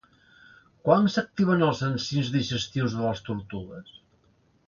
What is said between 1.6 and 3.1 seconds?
els enzims digestius de